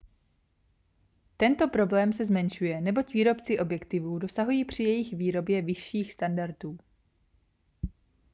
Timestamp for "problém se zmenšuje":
1.67-2.81